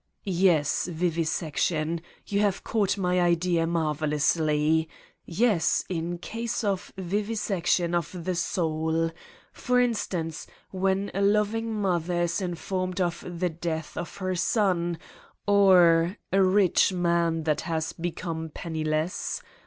"Yes, 0.25 0.87
vivisection. 0.87 2.01
You 2.25 2.39
have 2.39 2.63
caught 2.63 2.97
my 2.97 3.19
idea 3.21 3.67
marvelously. 3.67 4.89
Yes, 5.27 5.85
in 5.89 6.17
cases 6.17 6.63
of 6.63 6.91
vivisection 6.97 7.93
of 7.93 8.23
the 8.25 8.33
soul. 8.33 9.11
For 9.53 9.79
instance, 9.79 10.47
when 10.71 11.11
a 11.13 11.21
loving 11.21 11.71
mother 11.71 12.23
is 12.23 12.41
in 12.41 12.55
formed 12.55 12.99
of 12.99 13.23
the 13.39 13.49
death 13.49 13.95
of 13.95 14.17
her 14.17 14.33
son 14.33 14.97
or... 15.45 16.17
a 16.33 16.41
rich 16.41 16.91
man 16.91 17.43
that 17.43 17.61
he 17.61 17.67
has 17.67 17.93
become 17.93 18.49
penniless. 18.49 19.39